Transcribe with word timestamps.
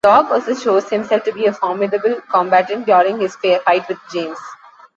Dog 0.03 0.31
also 0.31 0.55
shows 0.55 0.89
himself 0.89 1.23
to 1.25 1.31
be 1.31 1.45
a 1.45 1.53
formidable 1.53 2.19
combatant 2.21 2.87
during 2.87 3.19
his 3.19 3.35
fight 3.35 3.87
with 3.87 3.99
James. 4.11 4.39